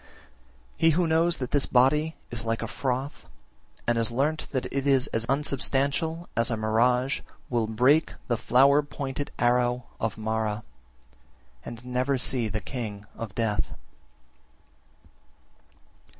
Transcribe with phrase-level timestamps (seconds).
[0.01, 0.31] 46.
[0.77, 3.27] He who knows that this body is like froth,
[3.85, 8.81] and has learnt that it is as unsubstantial as a mirage, will break the flower
[8.81, 10.63] pointed arrow of Mara,
[11.63, 13.75] and never see the king of death.